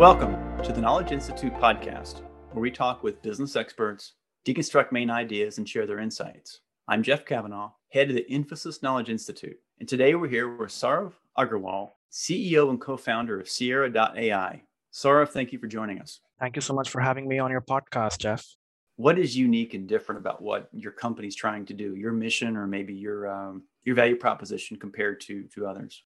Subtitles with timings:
[0.00, 2.22] Welcome to the Knowledge Institute podcast,
[2.52, 4.14] where we talk with business experts,
[4.46, 6.60] deconstruct main ideas, and share their insights.
[6.88, 11.12] I'm Jeff Kavanaugh, head of the Infosys Knowledge Institute, and today we're here with Saurav
[11.36, 14.62] Agarwal, CEO and co founder of Sierra.ai.
[14.90, 16.20] Saurav, thank you for joining us.
[16.38, 18.56] Thank you so much for having me on your podcast, Jeff.
[18.96, 22.66] What is unique and different about what your company's trying to do, your mission, or
[22.66, 26.02] maybe your um, your value proposition compared to to others?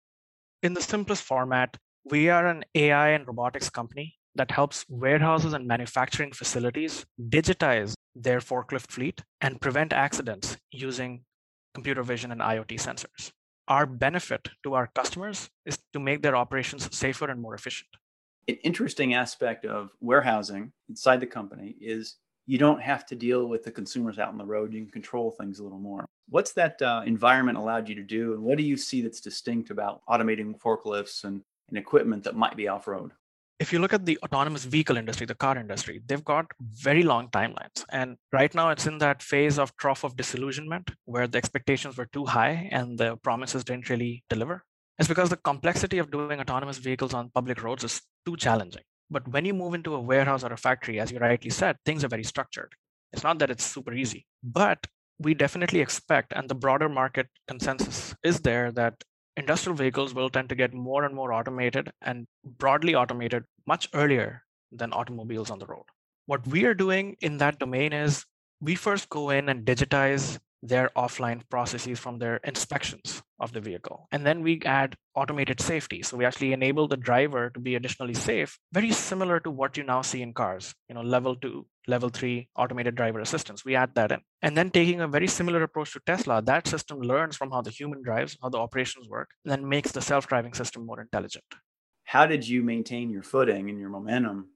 [0.63, 5.67] In the simplest format, we are an AI and robotics company that helps warehouses and
[5.67, 11.23] manufacturing facilities digitize their forklift fleet and prevent accidents using
[11.73, 13.31] computer vision and IoT sensors.
[13.67, 17.89] Our benefit to our customers is to make their operations safer and more efficient.
[18.47, 23.63] An interesting aspect of warehousing inside the company is you don't have to deal with
[23.63, 24.73] the consumers out on the road.
[24.73, 26.05] You can control things a little more.
[26.27, 28.33] What's that uh, environment allowed you to do?
[28.33, 31.41] And what do you see that's distinct about automating forklifts and
[31.73, 33.11] and equipment that might be off road?
[33.59, 37.29] If you look at the autonomous vehicle industry, the car industry, they've got very long
[37.29, 37.83] timelines.
[37.91, 42.07] And right now it's in that phase of trough of disillusionment where the expectations were
[42.07, 44.63] too high and the promises didn't really deliver.
[44.99, 48.83] It's because the complexity of doing autonomous vehicles on public roads is too challenging.
[49.09, 52.03] But when you move into a warehouse or a factory, as you rightly said, things
[52.03, 52.73] are very structured.
[53.13, 54.85] It's not that it's super easy, but
[55.19, 58.95] we definitely expect, and the broader market consensus is there that
[59.37, 64.43] industrial vehicles will tend to get more and more automated and broadly automated much earlier
[64.71, 65.85] than automobiles on the road.
[66.25, 68.25] What we are doing in that domain is
[68.61, 74.07] we first go in and digitize their offline processes from their inspections of the vehicle.
[74.13, 76.01] And then we add automated safety.
[76.01, 79.83] So we actually enable the driver to be additionally safe, very similar to what you
[79.83, 83.65] now see in cars, you know, level two, level three automated driver assistance.
[83.65, 84.21] We add that in.
[84.41, 87.71] And then taking a very similar approach to Tesla, that system learns from how the
[87.71, 91.45] human drives, how the operations work, and then makes the self-driving system more intelligent.
[92.05, 94.49] How did you maintain your footing and your momentum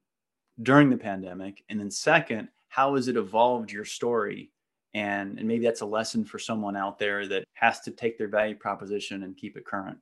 [0.62, 1.64] during the pandemic?
[1.70, 4.52] And then second, how has it evolved your story
[4.98, 8.28] and, and maybe that's a lesson for someone out there that has to take their
[8.28, 9.98] value proposition and keep it current.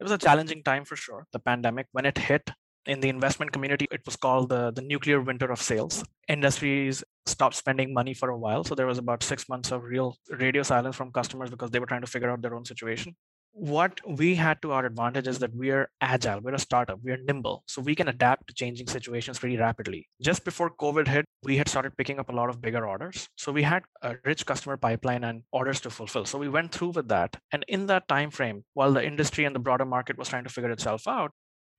[0.00, 1.26] It was a challenging time for sure.
[1.32, 2.50] The pandemic, when it hit
[2.86, 6.04] in the investment community, it was called the, the nuclear winter of sales.
[6.28, 8.64] Industries stopped spending money for a while.
[8.64, 11.86] So there was about six months of real radio silence from customers because they were
[11.86, 13.16] trying to figure out their own situation
[13.54, 17.12] what we had to our advantage is that we are agile, we're a startup, we
[17.12, 20.08] are nimble, so we can adapt to changing situations pretty rapidly.
[20.20, 23.28] Just before COVID hit, we had started picking up a lot of bigger orders.
[23.36, 26.24] So we had a rich customer pipeline and orders to fulfill.
[26.24, 27.36] So we went through with that.
[27.52, 30.50] And in that time frame, while the industry and the broader market was trying to
[30.50, 31.30] figure itself out,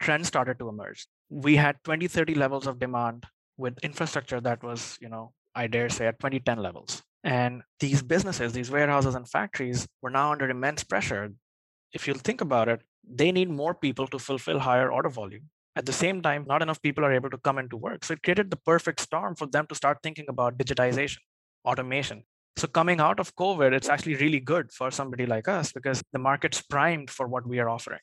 [0.06, 1.08] trends started to emerge.
[1.30, 3.26] We had 20, 30 levels of demand
[3.58, 7.02] with infrastructure that was, you know, I dare say at 2010 levels.
[7.24, 11.32] And these businesses, these warehouses and factories were now under immense pressure
[11.96, 15.50] if you think about it, they need more people to fulfill higher order volume.
[15.78, 18.04] At the same time, not enough people are able to come into work.
[18.04, 21.20] So it created the perfect storm for them to start thinking about digitization,
[21.64, 22.24] automation.
[22.58, 26.20] So coming out of COVID, it's actually really good for somebody like us because the
[26.20, 28.00] market's primed for what we are offering.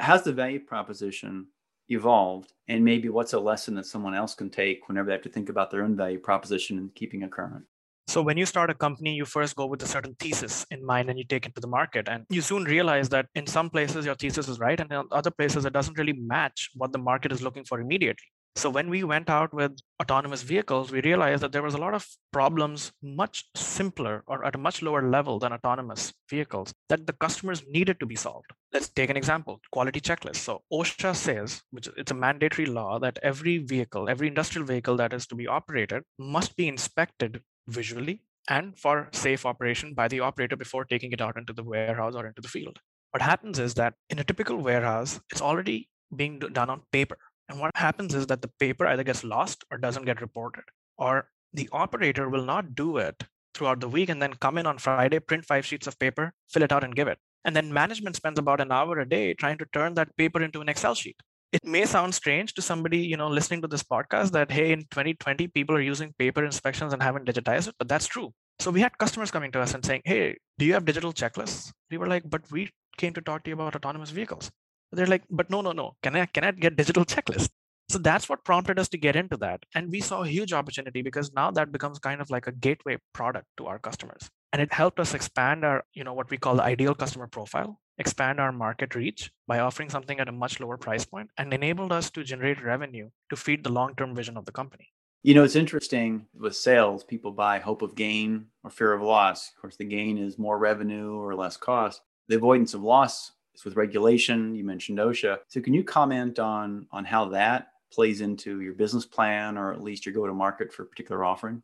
[0.00, 1.48] How's the value proposition
[1.88, 2.52] evolved?
[2.68, 5.48] And maybe what's a lesson that someone else can take whenever they have to think
[5.48, 7.64] about their own value proposition and keeping it current?
[8.06, 11.10] So when you start a company, you first go with a certain thesis in mind
[11.10, 12.08] and you take it to the market.
[12.08, 15.30] And you soon realize that in some places your thesis is right, and in other
[15.30, 18.24] places it doesn't really match what the market is looking for immediately.
[18.58, 21.94] So when we went out with autonomous vehicles, we realized that there was a lot
[21.94, 27.12] of problems much simpler or at a much lower level than autonomous vehicles that the
[27.12, 28.50] customers needed to be solved.
[28.72, 30.38] Let's take an example, quality checklist.
[30.38, 35.12] So OSHA says, which it's a mandatory law that every vehicle, every industrial vehicle that
[35.12, 40.56] is to be operated must be inspected visually and for safe operation by the operator
[40.56, 42.80] before taking it out into the warehouse or into the field.
[43.12, 47.18] What happens is that in a typical warehouse, it's already being done on paper.
[47.48, 50.64] And what happens is that the paper either gets lost or doesn't get reported,
[50.98, 54.78] or the operator will not do it throughout the week and then come in on
[54.78, 57.18] Friday, print five sheets of paper, fill it out, and give it.
[57.44, 60.60] And then management spends about an hour a day trying to turn that paper into
[60.60, 61.16] an Excel sheet.
[61.50, 64.80] It may sound strange to somebody you know listening to this podcast that hey in
[64.90, 68.34] 2020 people are using paper inspections and haven't digitized it but that's true.
[68.60, 71.72] So we had customers coming to us and saying hey do you have digital checklists?
[71.90, 74.50] We were like but we came to talk to you about autonomous vehicles
[74.92, 75.96] they're like but no no no.
[76.02, 77.50] Can i can i get digital checklists
[77.90, 79.64] so that's what prompted us to get into that.
[79.74, 82.98] And we saw a huge opportunity because now that becomes kind of like a gateway
[83.14, 84.28] product to our customers.
[84.52, 87.80] And it helped us expand our you know what we call the ideal customer profile
[87.98, 91.90] expand our market reach by offering something at a much lower price point and enabled
[91.92, 94.88] us to generate revenue to feed the long-term vision of the company.
[95.24, 99.50] You know it's interesting with sales people buy hope of gain or fear of loss.
[99.50, 102.02] Of course the gain is more revenue or less cost.
[102.28, 106.86] The avoidance of loss is with regulation you mentioned osha so can you comment on
[106.90, 110.72] on how that plays into your business plan or at least your go to market
[110.72, 111.62] for a particular offering?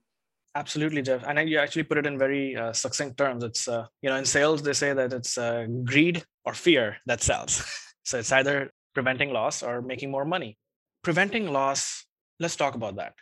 [0.55, 1.25] Absolutely, Jeff.
[1.27, 3.43] And you actually put it in very uh, succinct terms.
[3.43, 7.23] It's, uh, you know, in sales, they say that it's uh, greed or fear that
[7.23, 7.65] sells.
[8.05, 10.57] so it's either preventing loss or making more money.
[11.03, 12.05] Preventing loss,
[12.39, 13.15] let's talk about that.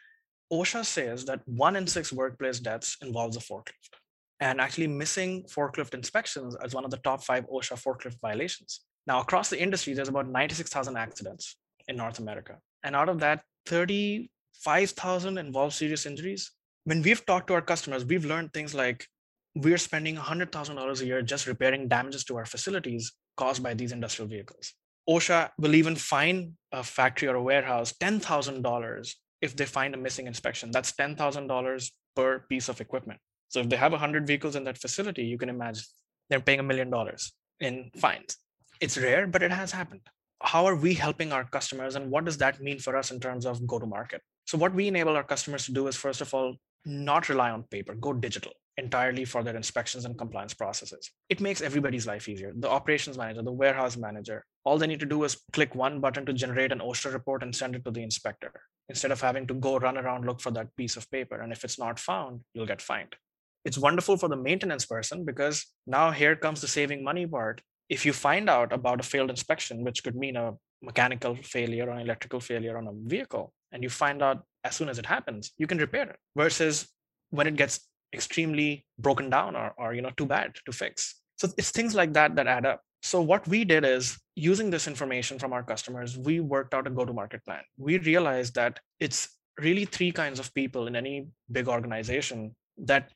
[0.52, 3.96] OSHA says that one in six workplace deaths involves a forklift.
[4.42, 8.80] And actually, missing forklift inspections is one of the top five OSHA forklift violations.
[9.06, 11.56] Now, across the industry, there's about 96,000 accidents
[11.86, 12.58] in North America.
[12.82, 16.50] And out of that, 35,000 involve serious injuries.
[16.82, 19.06] When we've talked to our customers, we've learned things like
[19.54, 24.28] we're spending $100,000 a year just repairing damages to our facilities caused by these industrial
[24.28, 24.72] vehicles.
[25.08, 30.26] OSHA will even fine a factory or a warehouse $10,000 if they find a missing
[30.26, 30.72] inspection.
[30.72, 33.20] That's $10,000 per piece of equipment.
[33.52, 35.84] So if they have 100 vehicles in that facility, you can imagine
[36.30, 38.38] they're paying a million dollars in fines.
[38.80, 40.00] It's rare, but it has happened.
[40.40, 43.44] How are we helping our customers and what does that mean for us in terms
[43.44, 44.22] of go to market?
[44.46, 46.56] So, what we enable our customers to do is, first of all,
[46.86, 51.10] not rely on paper, go digital entirely for their inspections and compliance processes.
[51.28, 52.52] It makes everybody's life easier.
[52.56, 56.24] The operations manager, the warehouse manager, all they need to do is click one button
[56.24, 58.50] to generate an OSHA report and send it to the inspector
[58.88, 61.42] instead of having to go run around look for that piece of paper.
[61.42, 63.14] And if it's not found, you'll get fined.
[63.64, 68.06] It's wonderful for the maintenance person because now here comes the saving money part if
[68.06, 72.00] you find out about a failed inspection, which could mean a mechanical failure or an
[72.00, 75.66] electrical failure on a vehicle, and you find out as soon as it happens, you
[75.66, 76.88] can repair it versus
[77.30, 77.80] when it gets
[78.14, 81.20] extremely broken down or, or you know too bad to fix.
[81.36, 82.80] So it's things like that that add up.
[83.02, 86.90] So what we did is using this information from our customers, we worked out a
[86.90, 87.62] go-to-market plan.
[87.76, 93.10] We realized that it's really three kinds of people in any big organization that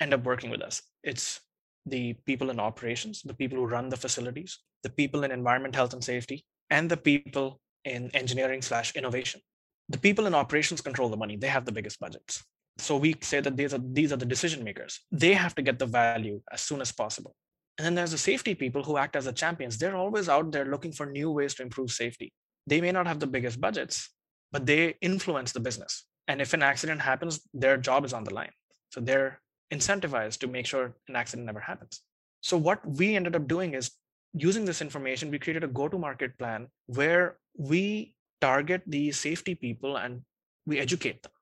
[0.00, 0.82] end up working with us.
[1.02, 1.40] It's
[1.86, 5.94] the people in operations, the people who run the facilities, the people in environment, health,
[5.94, 9.40] and safety, and the people in engineering slash innovation.
[9.88, 11.36] The people in operations control the money.
[11.36, 12.44] They have the biggest budgets.
[12.78, 15.00] So we say that these are these are the decision makers.
[15.10, 17.34] They have to get the value as soon as possible.
[17.76, 19.78] And then there's the safety people who act as the champions.
[19.78, 22.32] They're always out there looking for new ways to improve safety.
[22.66, 24.10] They may not have the biggest budgets,
[24.52, 26.04] but they influence the business.
[26.26, 28.52] And if an accident happens, their job is on the line.
[28.90, 29.40] So they're
[29.72, 32.02] incentivized to make sure an accident never happens.
[32.40, 33.90] So what we ended up doing is
[34.32, 40.22] using this information, we created a go-to-market plan where we target the safety people and
[40.66, 41.32] we educate them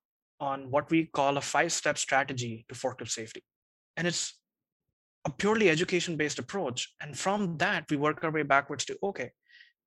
[0.40, 3.42] on what we call a five-step strategy to forklift safety.
[3.96, 4.38] And it's
[5.24, 6.94] a purely education-based approach.
[7.00, 9.30] And from that, we work our way backwards to, okay,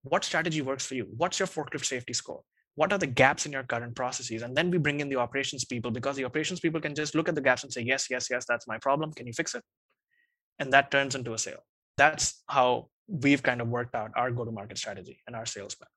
[0.04, 1.08] what strategy works for you?
[1.18, 2.42] What's your forklift safety score?
[2.80, 4.42] What are the gaps in your current processes?
[4.42, 7.28] And then we bring in the operations people because the operations people can just look
[7.28, 9.12] at the gaps and say yes yes yes that's my problem.
[9.12, 9.64] Can you fix it?
[10.60, 11.64] And that turns into a sale.
[11.98, 15.76] That's how we've kind of worked out our go to market strategy and our sales
[15.76, 15.90] plan.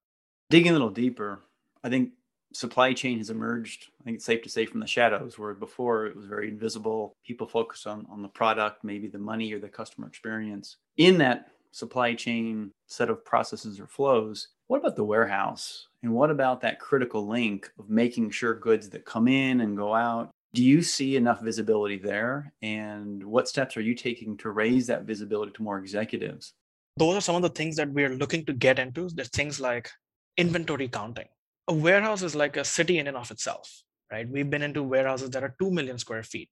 [0.49, 1.43] Digging a little deeper
[1.85, 2.11] i think
[2.53, 6.05] supply chain has emerged i think it's safe to say from the shadows where before
[6.05, 9.69] it was very invisible people focus on on the product maybe the money or the
[9.69, 10.77] customer experience.
[10.97, 15.87] In that supply chain set of processes or flows what about the warehouse?
[16.01, 19.93] And what about that critical link of making sure goods that come in and go
[19.93, 20.31] out?
[20.53, 22.53] Do you see enough visibility there?
[22.61, 26.53] And what steps are you taking to raise that visibility to more executives?
[26.97, 29.09] Those are some of the things that we're looking to get into.
[29.09, 29.89] There's things like
[30.37, 31.27] inventory counting.
[31.67, 34.29] A warehouse is like a city in and of itself, right?
[34.29, 36.49] We've been into warehouses that are 2 million square feet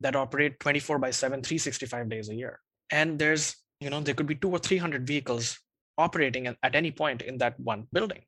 [0.00, 2.60] that operate 24 by 7, 365 days a year.
[2.90, 5.58] And there's, you know, there could be two or 300 vehicles
[6.00, 8.22] operating at any point in that one building.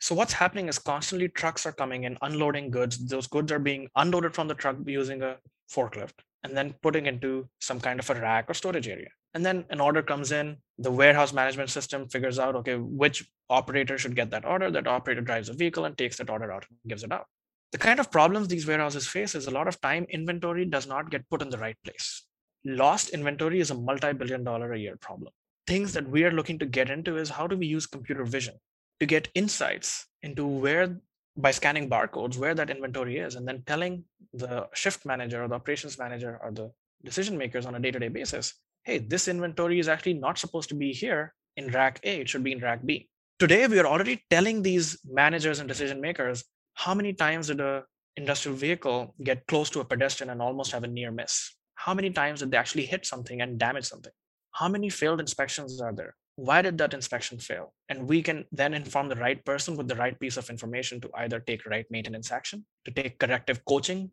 [0.00, 2.98] So what's happening is constantly trucks are coming in, unloading goods.
[3.06, 5.36] Those goods are being unloaded from the truck using a
[5.72, 9.10] forklift and then putting into some kind of a rack or storage area.
[9.34, 13.96] And then an order comes in, the warehouse management system figures out, okay, which operator
[13.96, 14.72] should get that order.
[14.72, 17.26] That operator drives a vehicle and takes that order out and gives it out.
[17.70, 21.10] The kind of problems these warehouses face is a lot of time inventory does not
[21.12, 22.24] get put in the right place.
[22.64, 25.32] Lost inventory is a multi billion dollar a year problem
[25.66, 28.54] things that we are looking to get into is how do we use computer vision
[29.00, 30.96] to get insights into where
[31.36, 34.04] by scanning barcodes where that inventory is and then telling
[34.34, 36.70] the shift manager or the operations manager or the
[37.04, 38.54] decision makers on a day-to-day basis
[38.84, 42.20] hey this inventory is actually not supposed to be here in rack a.
[42.20, 43.08] It should be in rack b.
[43.38, 47.84] Today we are already telling these managers and decision makers how many times did a
[48.16, 51.54] industrial vehicle get close to a pedestrian and almost have a near miss?
[51.74, 54.12] How many times did they actually hit something and damage something
[54.52, 56.14] how many failed inspections are there?
[56.36, 57.74] Why did that inspection fail?
[57.88, 61.10] And we can then inform the right person with the right piece of information to
[61.14, 64.10] either take right maintenance action, to take corrective coaching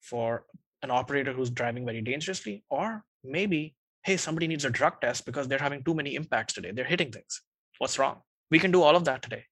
[0.00, 0.44] for
[0.82, 5.48] an operator who's driving very dangerously, or maybe, hey, somebody needs a drug test because
[5.48, 6.70] they're having too many impacts today.
[6.70, 7.42] They're hitting things.
[7.78, 8.22] What's wrong?
[8.50, 9.44] We can do all of that today.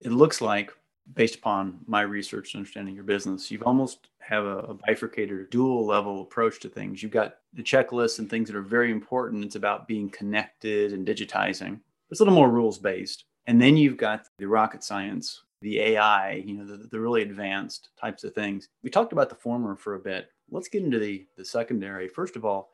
[0.00, 0.72] It looks like
[1.14, 5.84] based upon my research and understanding your business, you've almost have a, a bifurcated dual
[5.84, 7.02] level approach to things.
[7.02, 9.44] You've got the checklists and things that are very important.
[9.44, 11.80] It's about being connected and digitizing.
[12.10, 13.24] It's a little more rules based.
[13.46, 17.90] And then you've got the rocket science, the AI, you know, the, the really advanced
[18.00, 18.68] types of things.
[18.82, 20.28] We talked about the former for a bit.
[20.50, 22.08] Let's get into the, the secondary.
[22.08, 22.70] First of all,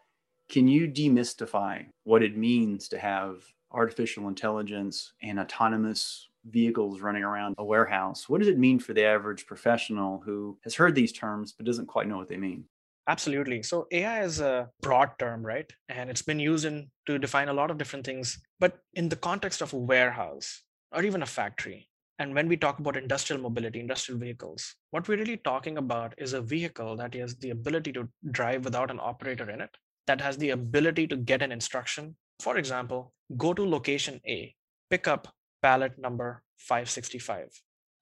[0.49, 7.55] can you demystify what it means to have artificial intelligence and autonomous vehicles running around
[7.59, 8.29] a warehouse.
[8.29, 11.87] What does it mean for the average professional who has heard these terms but doesn't
[11.87, 12.65] quite know what they mean?
[13.09, 13.63] Absolutely.
[13.63, 15.71] So AI is a broad term, right?
[15.89, 18.39] And it's been used in to define a lot of different things.
[18.59, 20.63] But in the context of a warehouse
[20.93, 21.89] or even a factory,
[22.19, 26.33] and when we talk about industrial mobility, industrial vehicles, what we're really talking about is
[26.33, 29.71] a vehicle that has the ability to drive without an operator in it,
[30.07, 32.17] that has the ability to get an instruction.
[32.41, 34.55] For example, go to location A,
[34.91, 35.29] pick up
[35.63, 37.49] pallet number 565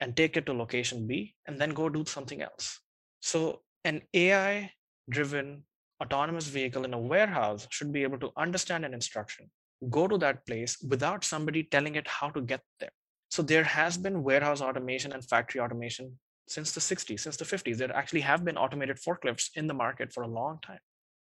[0.00, 2.80] and take it to location B and then go do something else.
[3.20, 4.73] So an AI
[5.08, 5.64] driven
[6.02, 9.50] autonomous vehicle in a warehouse should be able to understand an instruction,
[9.90, 12.92] go to that place without somebody telling it how to get there.
[13.30, 16.18] So there has been warehouse automation and factory automation
[16.49, 17.78] since the 60s, since the 50s.
[17.78, 20.78] There actually have been automated forklifts in the market for a long time.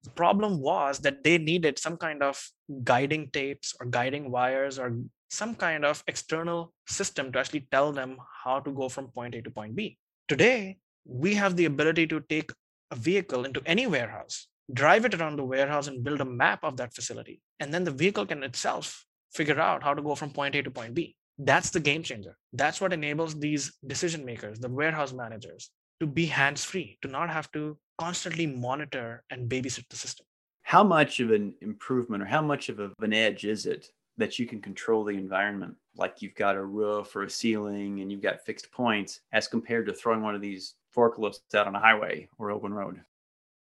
[0.04, 2.42] The problem was that they needed some kind of
[2.84, 4.98] guiding tapes or guiding wires or
[5.32, 9.42] some kind of external system to actually tell them how to go from point A
[9.42, 9.98] to point B.
[10.28, 12.52] Today, we have the ability to take
[12.92, 16.76] a vehicle into any warehouse, drive it around the warehouse, and build a map of
[16.78, 17.42] that facility.
[17.62, 20.70] And then the vehicle can itself figure out how to go from point A to
[20.70, 21.16] point B.
[21.38, 22.38] That's the game changer.
[22.52, 25.70] That's what enables these decision makers, the warehouse managers,
[26.02, 30.26] to be hands free, to not have to constantly monitor and babysit the system.
[30.64, 33.88] How much of an improvement or how much of an edge is it
[34.22, 35.76] that you can control the environment.
[35.96, 39.86] Like you've got a roof or a ceiling and you've got fixed points as compared
[39.88, 43.02] to throwing one of these forklifts out on a highway or open road.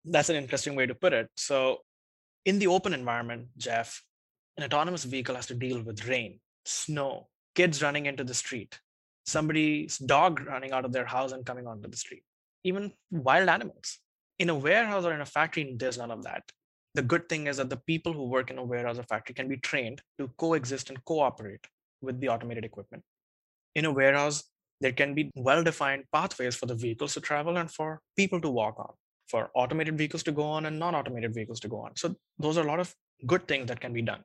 [0.04, 1.28] That's an interesting way to put it.
[1.36, 1.80] So
[2.46, 4.02] in the open environment jeff
[4.56, 8.80] an autonomous vehicle has to deal with rain snow kids running into the street
[9.26, 12.22] somebody's dog running out of their house and coming onto the street
[12.64, 13.98] even wild animals.
[14.38, 16.44] In a warehouse or in a factory there's none of that
[16.96, 19.48] the good thing is that the people who work in a warehouse or factory can
[19.48, 21.64] be trained to coexist and cooperate
[22.00, 23.02] with the automated equipment.
[23.74, 24.44] In a warehouse,
[24.80, 28.48] there can be well defined pathways for the vehicles to travel and for people to
[28.48, 28.92] walk on,
[29.28, 31.94] for automated vehicles to go on and non automated vehicles to go on.
[31.96, 32.94] So, those are a lot of
[33.26, 34.22] good things that can be done.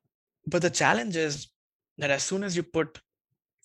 [0.47, 1.47] But the challenge is
[1.97, 2.99] that as soon as you put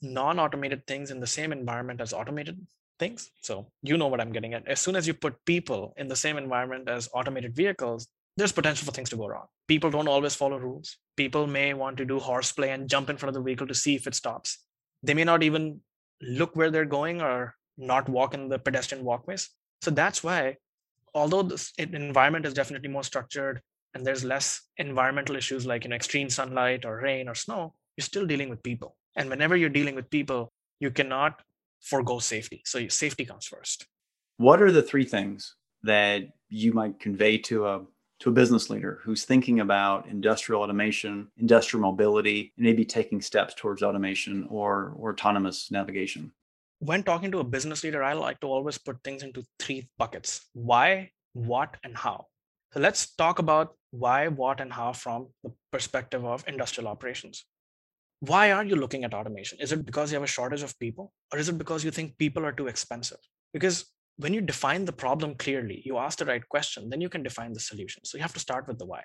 [0.03, 2.59] non automated things in the same environment as automated
[2.99, 6.09] things, so you know what I'm getting at, as soon as you put people in
[6.09, 9.47] the same environment as automated vehicles, there's potential for things to go wrong.
[9.67, 10.99] People don't always follow rules.
[11.17, 13.95] People may want to do horseplay and jump in front of the vehicle to see
[13.95, 14.59] if it stops.
[15.03, 15.81] They may not even
[16.21, 19.51] look where they're going or not walk in the pedestrian walkways.
[19.83, 20.57] So that's why,
[21.15, 23.61] although the environment is definitely more structured
[23.95, 28.05] and there's less environmental issues like you know, extreme sunlight or rain or snow, you're
[28.05, 28.97] still dealing with people.
[29.17, 31.41] And whenever you're dealing with people, you cannot
[31.81, 32.63] forego safety.
[32.67, 33.87] So safety comes first.
[34.37, 37.81] What are the three things that you might convey to a
[38.21, 43.55] to a business leader who's thinking about industrial automation, industrial mobility, and maybe taking steps
[43.55, 46.33] towards automation or, or autonomous navigation?
[46.79, 50.49] When talking to a business leader, I like to always put things into three buckets
[50.53, 52.27] why, what, and how.
[52.73, 57.45] So let's talk about why, what, and how from the perspective of industrial operations.
[58.21, 59.59] Why are you looking at automation?
[59.61, 62.17] Is it because you have a shortage of people, or is it because you think
[62.19, 63.19] people are too expensive?
[63.53, 63.87] Because
[64.19, 67.53] when you define the problem clearly, you ask the right question, then you can define
[67.53, 68.05] the solution.
[68.05, 69.03] So you have to start with the why.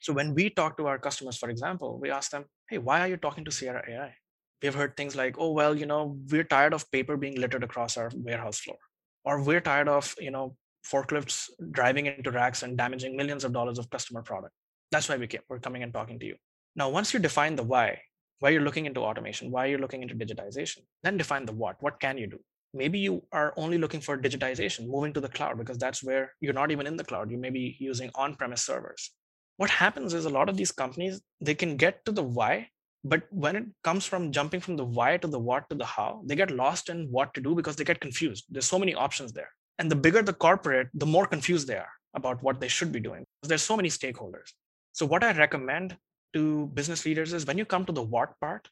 [0.00, 3.08] So when we talk to our customers, for example, we ask them, hey, why are
[3.08, 4.14] you talking to Sierra AI?
[4.62, 7.96] We've heard things like, oh, well, you know, we're tired of paper being littered across
[7.96, 8.78] our warehouse floor.
[9.24, 13.78] Or we're tired of, you know, forklifts driving into racks and damaging millions of dollars
[13.78, 14.54] of customer product.
[14.90, 16.36] That's why we came, we're coming and talking to you.
[16.76, 18.00] Now, once you define the why,
[18.38, 21.76] why you're looking into automation, why you're looking into digitization, then define the what.
[21.80, 22.40] What can you do?
[22.74, 26.52] Maybe you are only looking for digitization, moving to the cloud, because that's where you're
[26.52, 27.30] not even in the cloud.
[27.30, 29.10] You may be using on premise servers.
[29.56, 32.68] What happens is a lot of these companies, they can get to the why,
[33.04, 36.22] but when it comes from jumping from the why to the what to the how,
[36.24, 38.44] they get lost in what to do because they get confused.
[38.48, 39.50] There's so many options there.
[39.78, 43.00] And the bigger the corporate, the more confused they are about what they should be
[43.00, 43.24] doing.
[43.42, 44.52] There's so many stakeholders.
[44.92, 45.96] So, what I recommend
[46.34, 48.68] to business leaders is when you come to the what part,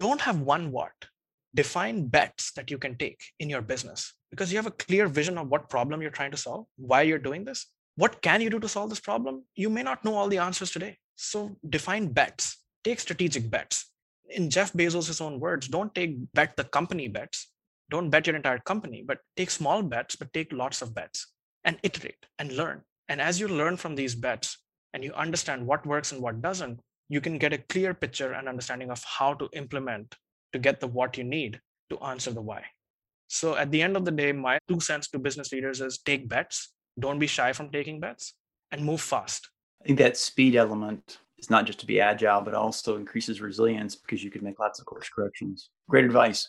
[0.00, 0.92] don't have one what
[1.54, 5.36] define bets that you can take in your business because you have a clear vision
[5.36, 7.66] of what problem you're trying to solve, why you're doing this.
[7.96, 9.44] What can you do to solve this problem?
[9.54, 10.96] You may not know all the answers today.
[11.16, 13.90] So define bets, take strategic bets.
[14.30, 17.50] In Jeff Bezos' own words, don't take bet the company bets,
[17.90, 21.26] don't bet your entire company, but take small bets, but take lots of bets
[21.64, 22.80] and iterate and learn.
[23.08, 24.56] And as you learn from these bets
[24.94, 26.80] and you understand what works and what doesn't,
[27.10, 30.14] you can get a clear picture and understanding of how to implement
[30.52, 32.64] to get the what you need to answer the why.
[33.28, 36.28] So at the end of the day, my two cents to business leaders is take
[36.28, 38.34] bets, don't be shy from taking bets,
[38.70, 39.48] and move fast.
[39.82, 43.96] I think that speed element is not just to be agile, but also increases resilience
[43.96, 45.70] because you can make lots of course corrections.
[45.88, 46.48] Great advice.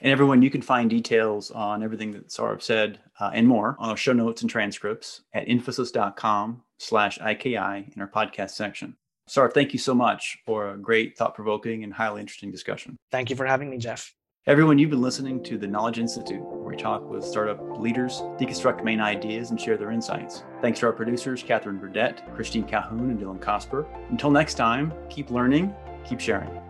[0.00, 3.88] And everyone, you can find details on everything that Saurabh said uh, and more on
[3.88, 8.96] our show notes and transcripts at infosys.com slash IKI in our podcast section.
[9.28, 12.96] Saurabh, thank you so much for a great, thought-provoking, and highly interesting discussion.
[13.10, 14.14] Thank you for having me, Jeff.
[14.46, 18.84] Everyone, you've been listening to the Knowledge Institute, where we talk with startup leaders, deconstruct
[18.84, 20.44] main ideas, and share their insights.
[20.62, 23.84] Thanks to our producers, Catherine Burdett, Christine Calhoun, and Dylan Cosper.
[24.10, 25.74] Until next time, keep learning,
[26.08, 26.60] keep sharing.